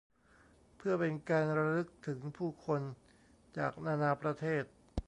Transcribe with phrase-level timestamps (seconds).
[0.77, 2.81] เพื่อเป็นการรำลึกถึงผู้คน
[3.57, 4.63] จากนานาประเทศ